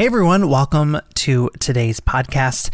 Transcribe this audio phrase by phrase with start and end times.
[0.00, 2.70] Hey everyone, welcome to today's podcast.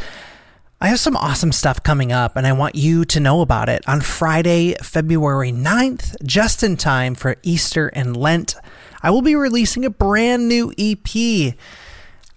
[0.81, 3.83] I have some awesome stuff coming up and I want you to know about it.
[3.89, 8.55] On Friday, February 9th, just in time for Easter and Lent,
[9.03, 11.57] I will be releasing a brand new EP.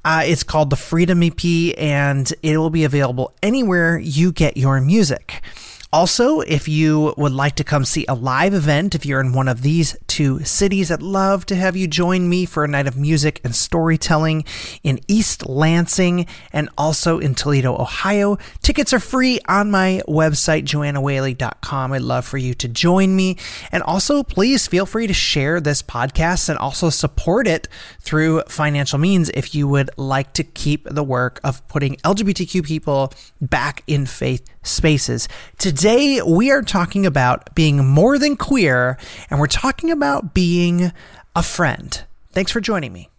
[0.03, 1.45] Uh, it's called the Freedom EP
[1.77, 5.43] and it will be available anywhere you get your music.
[5.91, 9.47] Also, if you would like to come see a live event, if you're in one
[9.47, 12.95] of these two cities, I'd love to have you join me for a night of
[12.95, 14.45] music and storytelling
[14.83, 18.37] in East Lansing and also in Toledo, Ohio.
[18.61, 21.93] Tickets are free on my website, joannawhaley.com.
[21.93, 23.37] I'd love for you to join me.
[23.71, 27.67] And also, please feel free to share this podcast and also support it
[27.99, 33.11] through financial means if you would like to keep the work of putting LGBTQ people
[33.41, 35.27] back in faith spaces.
[35.57, 38.97] Today, we are talking about being more than queer,
[39.29, 40.91] and we're talking about being
[41.35, 42.03] a friend.
[42.31, 43.09] Thanks for joining me.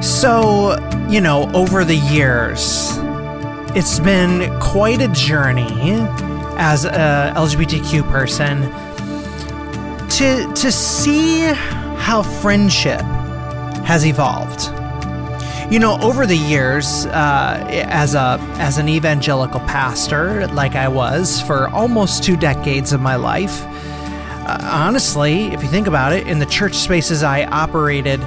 [0.00, 0.76] So,
[1.10, 2.96] you know, over the years,
[3.76, 5.66] it's been quite a journey
[6.56, 8.62] as a LGBTQ person
[10.10, 11.40] to to see
[11.96, 13.00] how friendship
[13.84, 14.70] has evolved.
[15.72, 21.40] You know, over the years, uh, as a as an evangelical pastor, like I was
[21.42, 23.64] for almost two decades of my life,
[24.46, 28.20] uh, honestly, if you think about it, in the church spaces I operated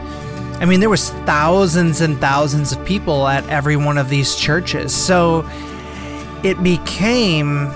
[0.59, 4.95] I mean, there was thousands and thousands of people at every one of these churches.
[4.95, 5.47] So
[6.43, 7.71] it became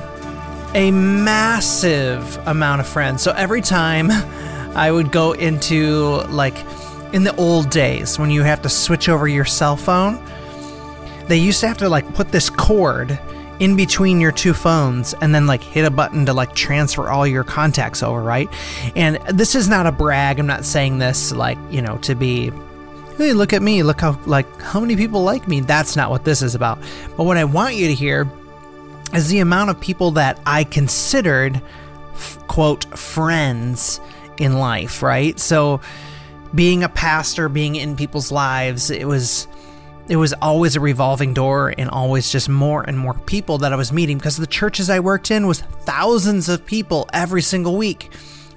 [0.74, 3.22] a massive amount of friends.
[3.22, 4.10] So every time
[4.76, 6.56] I would go into like
[7.14, 10.24] in the old days when you have to switch over your cell phone,
[11.28, 13.20] they used to have to like put this cord
[13.60, 17.28] in between your two phones and then like hit a button to like transfer all
[17.28, 18.50] your contacts over, right?
[18.96, 20.40] And this is not a brag.
[20.40, 22.52] I'm not saying this like, you know, to be
[23.18, 25.62] hey, look at me, look how like how many people like me.
[25.62, 26.80] That's not what this is about.
[27.18, 28.30] But what I want you to hear
[29.14, 31.62] is the amount of people that I considered
[32.48, 34.00] quote friends
[34.38, 35.40] in life, right?
[35.40, 35.82] So
[36.54, 39.48] being a pastor, being in people's lives, it was
[40.10, 43.76] it was always a revolving door and always just more and more people that I
[43.76, 48.12] was meeting because the churches I worked in was thousands of people every single week.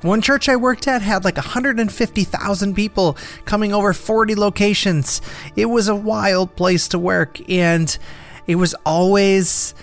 [0.04, 3.16] One church I worked at had like 150,000 people
[3.46, 5.22] coming over 40 locations.
[5.56, 7.96] It was a wild place to work, and
[8.46, 9.74] it was always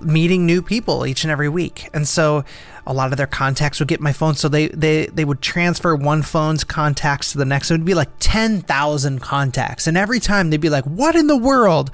[0.00, 1.88] meeting new people each and every week.
[1.94, 2.44] And so
[2.88, 4.34] a lot of their contacts would get my phone.
[4.34, 7.70] So they, they, they would transfer one phone's contacts to the next.
[7.70, 9.86] It would be like 10,000 contacts.
[9.86, 11.92] And every time they'd be like, What in the world?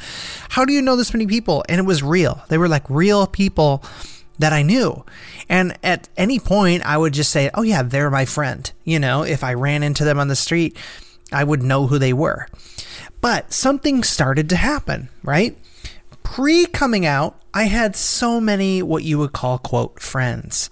[0.48, 1.62] How do you know this many people?
[1.68, 2.42] And it was real.
[2.48, 3.84] They were like real people
[4.38, 5.04] that I knew.
[5.48, 8.70] And at any point, I would just say, oh, yeah, they're my friend.
[8.84, 10.76] You know, if I ran into them on the street,
[11.32, 12.48] I would know who they were.
[13.20, 15.56] But something started to happen, right?
[16.22, 20.70] Pre coming out, I had so many what you would call, quote, friends.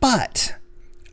[0.00, 0.54] But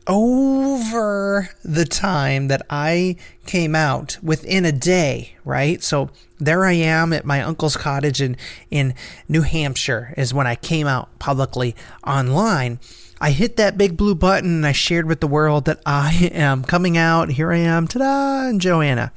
[0.08, 5.82] over the time that I came out within a day, right?
[5.82, 6.08] So
[6.38, 8.36] there I am at my uncle's cottage in,
[8.70, 8.94] in
[9.28, 11.76] New Hampshire, is when I came out publicly
[12.06, 12.80] online.
[13.20, 16.64] I hit that big blue button and I shared with the world that I am
[16.64, 17.30] coming out.
[17.30, 19.12] Here I am, ta da, and Joanna.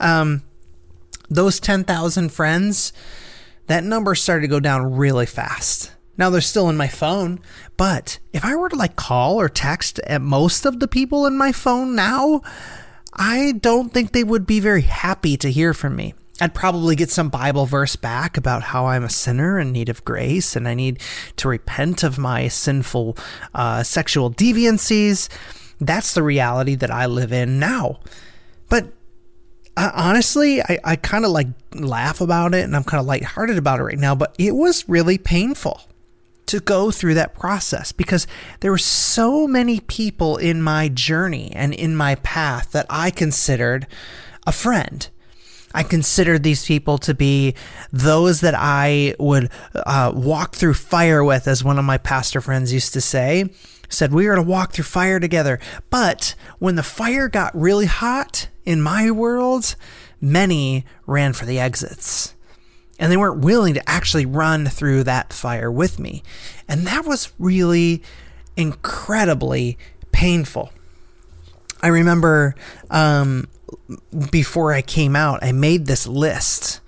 [0.00, 0.42] Um,
[1.28, 2.92] those 10,000 friends,
[3.66, 5.92] that number started to go down really fast.
[6.18, 7.40] Now they're still in my phone,
[7.76, 11.36] but if I were to like call or text at most of the people in
[11.36, 12.42] my phone now,
[13.14, 16.14] I don't think they would be very happy to hear from me.
[16.40, 20.04] I'd probably get some Bible verse back about how I'm a sinner in need of
[20.04, 21.00] grace and I need
[21.36, 23.16] to repent of my sinful
[23.54, 25.28] uh, sexual deviancies.
[25.80, 28.00] That's the reality that I live in now.
[28.68, 28.92] But
[29.76, 33.56] uh, honestly, I, I kind of like laugh about it and I'm kind of lighthearted
[33.56, 35.80] about it right now, but it was really painful
[36.52, 38.26] to go through that process because
[38.60, 43.86] there were so many people in my journey and in my path that I considered
[44.46, 45.08] a friend.
[45.72, 47.54] I considered these people to be
[47.90, 52.70] those that I would uh, walk through fire with, as one of my pastor friends
[52.70, 53.48] used to say.
[53.88, 55.58] Said we were to walk through fire together.
[55.88, 59.74] But when the fire got really hot in my world,
[60.20, 62.34] many ran for the exits
[63.02, 66.22] and they weren't willing to actually run through that fire with me.
[66.68, 68.00] And that was really
[68.56, 69.76] incredibly
[70.12, 70.70] painful.
[71.82, 72.54] I remember
[72.90, 73.48] um,
[74.30, 76.80] before I came out, I made this list.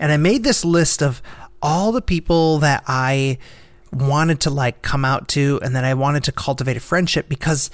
[0.00, 1.20] And I made this list of
[1.60, 3.36] all the people that I
[3.92, 7.68] wanted to like come out to and that I wanted to cultivate a friendship because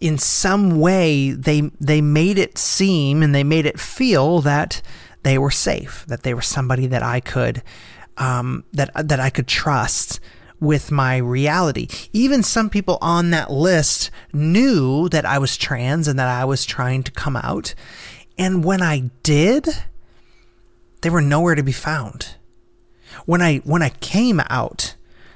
[0.00, 4.80] in some way they they made it seem and they made it feel that
[5.26, 7.62] they were safe, that they were somebody that I could
[8.16, 10.20] um, that that I could trust
[10.60, 11.88] with my reality.
[12.12, 16.64] Even some people on that list knew that I was trans and that I was
[16.64, 17.74] trying to come out.
[18.38, 19.68] And when I did,
[21.02, 22.36] they were nowhere to be found.
[23.26, 24.94] When I when I came out,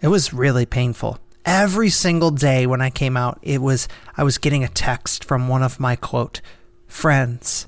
[0.00, 1.18] It was really painful.
[1.44, 5.48] Every single day when I came out, it was I was getting a text from
[5.48, 6.40] one of my quote
[6.86, 7.66] friends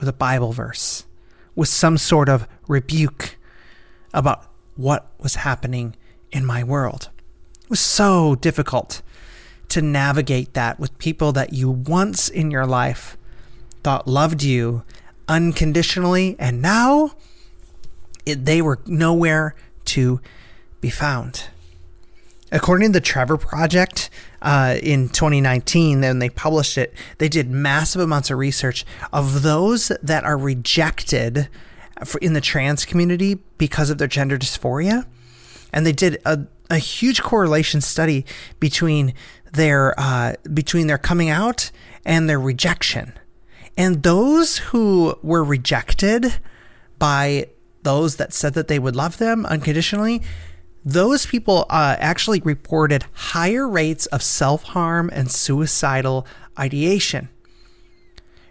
[0.00, 1.04] with a Bible verse,
[1.54, 3.36] with some sort of rebuke
[4.12, 5.94] about what was happening
[6.32, 7.10] in my world.
[7.62, 9.02] It was so difficult
[9.68, 13.16] to navigate that with people that you once in your life
[13.84, 14.82] thought loved you
[15.28, 17.12] unconditionally, and now
[18.26, 19.54] it, they were nowhere
[19.84, 20.20] to
[20.80, 21.44] be found.
[22.52, 24.10] According to the Trevor Project,
[24.42, 29.92] uh, in 2019, then they published it, they did massive amounts of research of those
[30.02, 31.48] that are rejected
[32.22, 35.06] in the trans community because of their gender dysphoria.
[35.72, 38.24] And they did a, a huge correlation study
[38.58, 39.14] between
[39.52, 41.70] their uh, between their coming out
[42.04, 43.12] and their rejection.
[43.76, 46.34] And those who were rejected
[46.98, 47.48] by
[47.82, 50.22] those that said that they would love them unconditionally
[50.84, 56.26] those people uh, actually reported higher rates of self harm and suicidal
[56.58, 57.28] ideation.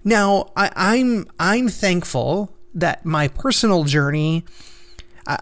[0.04, 4.46] Now, I, I'm I'm thankful that my personal journey.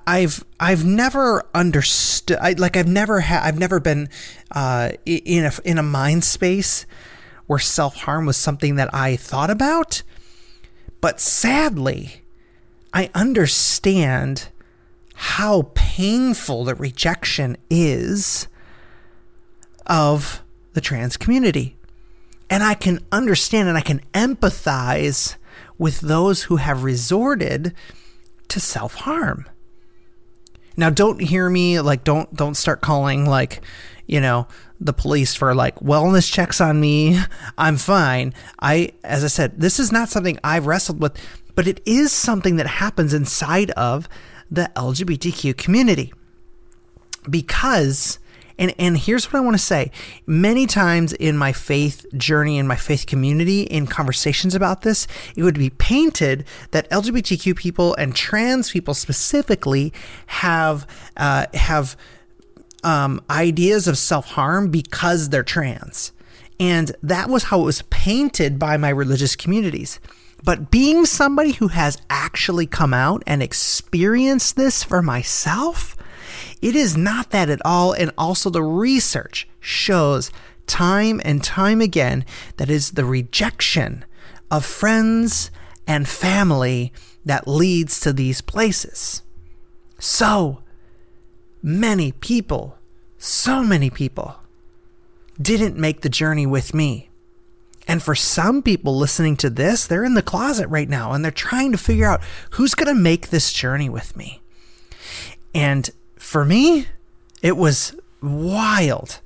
[0.06, 4.10] I've I've never understood I, like I've never had I've never been
[4.52, 6.86] uh, in a in a mind space
[7.46, 10.04] where self harm was something that I thought about,
[11.00, 12.24] but sadly,
[12.94, 14.50] I understand
[15.14, 15.62] how
[15.98, 18.48] painful the rejection is
[19.88, 21.76] of the trans community.
[22.52, 25.38] And I can understand and I can empathize
[25.80, 27.74] with those who have resorted
[28.50, 29.48] to self harm.
[30.78, 33.62] Now, don't hear me like don't don't start calling like
[34.06, 34.48] you know
[34.80, 37.20] the police for like wellness checks on me.
[37.58, 38.36] I'm fine.
[38.60, 41.18] I as I said, this is not something I've wrestled with,
[41.56, 44.08] but it is something that happens inside of
[44.50, 46.14] the LGBTQ community.
[47.30, 48.20] Because,
[48.58, 49.92] and, and here's what I want to say
[50.26, 55.44] many times in my faith journey, in my faith community, in conversations about this, it
[55.44, 59.92] would be painted that LGBTQ people and trans people specifically
[60.28, 61.98] have, uh, have,
[62.84, 66.14] um, ideas of self harm because they're trans.
[66.60, 70.00] And that was how it was painted by my religious communities.
[70.48, 75.98] But being somebody who has actually come out and experienced this for myself,
[76.62, 77.92] it is not that at all.
[77.92, 80.32] And also, the research shows
[80.66, 82.24] time and time again
[82.56, 84.06] that is the rejection
[84.50, 85.52] of friends
[85.86, 86.94] and family
[87.26, 89.24] that leads to these places.
[90.00, 90.64] So
[91.62, 92.78] many people,
[93.18, 94.38] so many people
[95.42, 97.07] didn't make the journey with me.
[97.88, 101.32] And for some people listening to this, they're in the closet right now and they're
[101.32, 104.42] trying to figure out who's going to make this journey with me.
[105.56, 106.88] And for me,
[107.42, 109.22] it was wild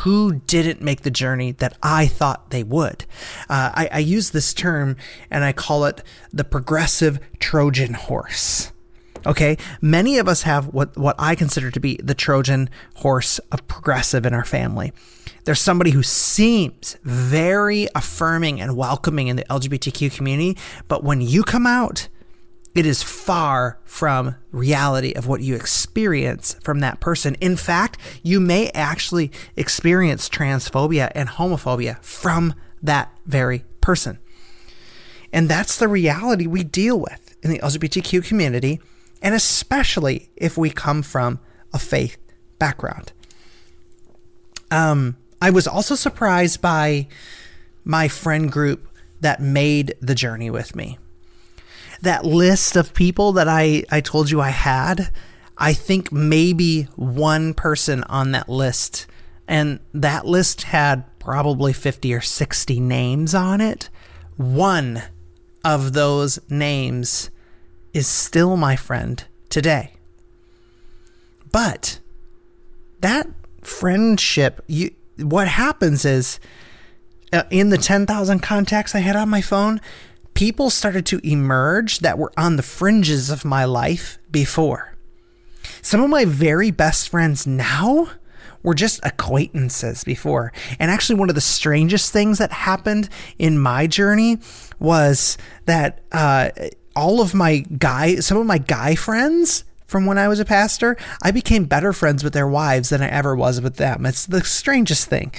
[0.00, 3.06] who didn't make the journey that I thought they would.
[3.48, 4.96] Uh, I, I use this term
[5.30, 8.72] and I call it the progressive Trojan horse.
[9.24, 13.66] Okay, many of us have what, what I consider to be the Trojan horse of
[13.66, 14.92] progressive in our family.
[15.46, 21.44] There's somebody who seems very affirming and welcoming in the LGBTQ community, but when you
[21.44, 22.08] come out,
[22.74, 27.36] it is far from reality of what you experience from that person.
[27.36, 34.18] In fact, you may actually experience transphobia and homophobia from that very person.
[35.32, 38.80] And that's the reality we deal with in the LGBTQ community,
[39.22, 41.38] and especially if we come from
[41.72, 42.18] a faith
[42.58, 43.12] background.
[44.72, 47.06] Um, I was also surprised by
[47.84, 48.88] my friend group
[49.20, 50.98] that made the journey with me.
[52.02, 55.12] that list of people that I, I told you I had,
[55.56, 59.06] I think maybe one person on that list,
[59.46, 63.88] and that list had probably 50 or 60 names on it.
[64.36, 65.04] One
[65.64, 67.30] of those names
[67.94, 69.92] is still my friend today.
[71.52, 72.00] But
[73.00, 73.28] that
[73.62, 76.38] friendship, you what happens is
[77.32, 79.80] uh, in the 10,000 contacts I had on my phone,
[80.34, 84.94] people started to emerge that were on the fringes of my life before.
[85.82, 88.10] Some of my very best friends now
[88.62, 90.52] were just acquaintances before.
[90.78, 93.08] And actually, one of the strangest things that happened
[93.38, 94.38] in my journey
[94.78, 96.50] was that uh,
[96.94, 100.96] all of my guy, some of my guy friends from when I was a pastor,
[101.22, 104.04] I became better friends with their wives than I ever was with them.
[104.06, 105.32] It's the strangest thing.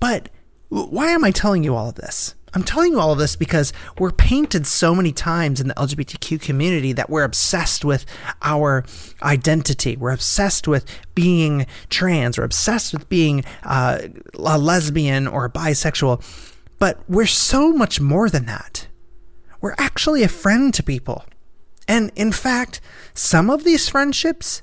[0.00, 0.28] But
[0.68, 2.34] why am I telling you all of this?
[2.54, 6.40] I'm telling you all of this because we're painted so many times in the LGBTQ
[6.40, 8.06] community that we're obsessed with
[8.42, 8.84] our
[9.22, 9.96] identity.
[9.96, 12.38] We're obsessed with being trans.
[12.38, 13.98] We're obsessed with being uh,
[14.34, 16.24] a lesbian or a bisexual.
[16.78, 18.88] But we're so much more than that.
[19.60, 21.24] We're actually a friend to people.
[21.88, 22.80] And in fact,
[23.14, 24.62] some of these friendships,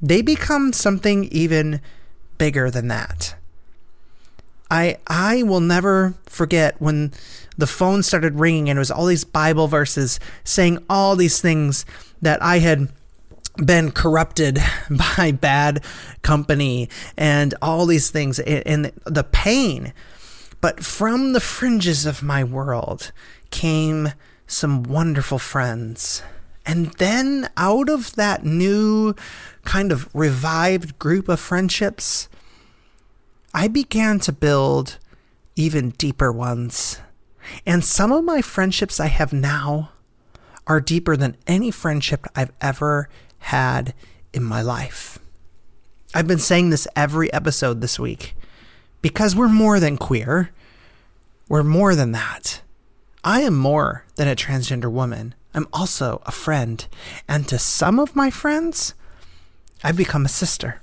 [0.00, 1.80] they become something even
[2.36, 3.34] bigger than that.
[4.70, 7.12] I I will never forget when
[7.56, 11.86] the phone started ringing and it was all these Bible verses saying all these things
[12.20, 12.88] that I had
[13.56, 14.58] been corrupted
[15.18, 15.82] by bad
[16.22, 19.92] company and all these things and the pain.
[20.60, 23.12] But from the fringes of my world
[23.50, 24.12] came
[24.46, 26.22] some wonderful friends.
[26.68, 29.14] And then out of that new
[29.64, 32.28] kind of revived group of friendships,
[33.54, 34.98] I began to build
[35.56, 37.00] even deeper ones.
[37.64, 39.92] And some of my friendships I have now
[40.66, 43.08] are deeper than any friendship I've ever
[43.38, 43.94] had
[44.34, 45.18] in my life.
[46.14, 48.36] I've been saying this every episode this week
[49.00, 50.50] because we're more than queer.
[51.48, 52.60] We're more than that.
[53.28, 55.34] I am more than a transgender woman.
[55.52, 56.86] I'm also a friend.
[57.28, 58.94] And to some of my friends,
[59.84, 60.80] I've become a sister.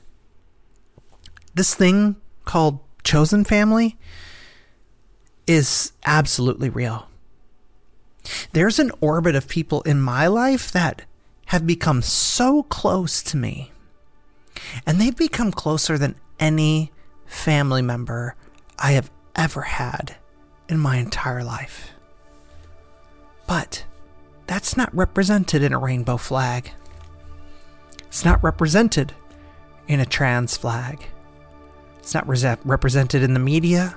[1.55, 3.97] This thing called chosen family
[5.47, 7.07] is absolutely real.
[8.51, 11.01] There's an orbit of people in my life that
[11.47, 13.71] have become so close to me,
[14.85, 16.91] and they've become closer than any
[17.25, 18.35] family member
[18.77, 20.17] I have ever had
[20.69, 21.94] in my entire life.
[23.47, 23.85] But
[24.47, 26.71] that's not represented in a rainbow flag.
[28.07, 29.13] It's not represented
[29.87, 31.05] in a trans flag.
[31.99, 33.95] It's not re- represented in the media.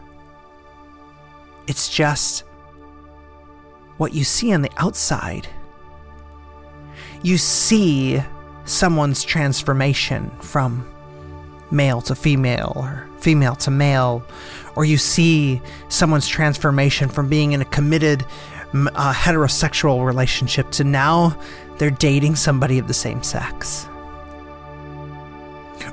[1.66, 2.44] It's just
[3.98, 5.48] what you see on the outside.
[7.22, 8.22] You see
[8.64, 10.88] someone's transformation from
[11.70, 14.24] male to female or female to male,
[14.76, 18.24] or you see someone's transformation from being in a committed
[18.74, 21.38] uh, heterosexual relationship to now
[21.78, 23.88] they're dating somebody of the same sex.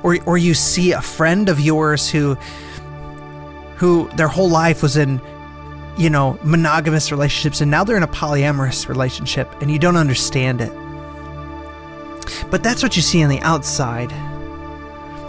[0.04, 2.36] Or or you see a friend of yours who
[3.78, 5.22] who their whole life was in
[5.98, 10.62] you know monogamous relationships and now they're in a polyamorous relationship and you don't understand
[10.62, 10.72] it.
[12.50, 14.10] But that's what you see on the outside.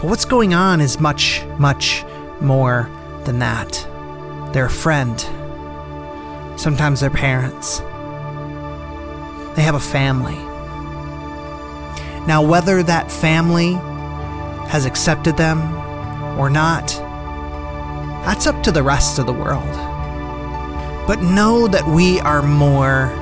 [0.00, 2.04] But what's going on is much much
[2.40, 2.90] more
[3.24, 3.86] than that.
[4.52, 5.24] They're a friend
[6.56, 7.78] sometimes they're parents
[9.56, 10.36] they have a family
[12.26, 13.74] now whether that family
[14.68, 15.60] has accepted them
[16.38, 16.88] or not,
[18.24, 19.72] that's up to the rest of the world.
[21.06, 23.12] But know that we are more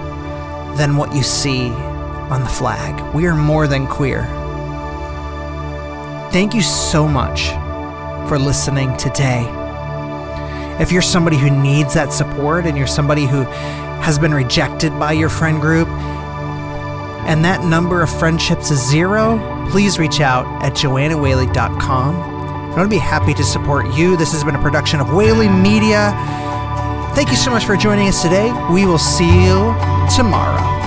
[0.76, 3.14] than what you see on the flag.
[3.14, 4.24] We are more than queer.
[6.32, 7.48] Thank you so much
[8.26, 9.63] for listening today.
[10.80, 13.44] If you're somebody who needs that support and you're somebody who
[14.02, 15.88] has been rejected by your friend group,
[17.26, 19.38] and that number of friendships is zero,
[19.70, 22.14] please reach out at joannawhaley.com.
[22.14, 24.16] I'm going to be happy to support you.
[24.16, 26.12] This has been a production of Whaley Media.
[27.14, 28.52] Thank you so much for joining us today.
[28.70, 29.74] We will see you
[30.14, 30.83] tomorrow.